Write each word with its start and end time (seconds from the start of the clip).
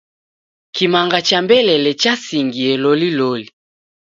Kimanga 0.75 1.19
cha 1.21 1.39
mbelele 1.45 1.91
chasingie 2.01 2.73
loliloli. 2.83 3.47